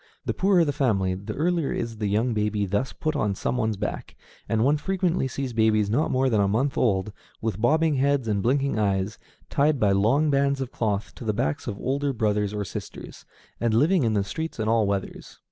[0.25, 3.77] The poorer the family, the earlier is the young baby thus put on some one's
[3.77, 4.15] back,
[4.49, 8.41] and one frequently sees babies not more than a month old, with bobbing heads and
[8.41, 9.19] blinking eyes,
[9.51, 13.25] tied by long bands of cloth to the backs of older brothers or sisters,
[13.59, 15.37] and living in the streets in all weathers.